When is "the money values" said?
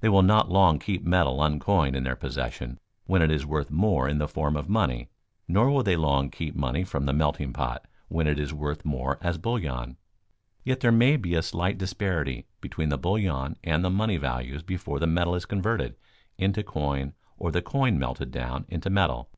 13.82-14.62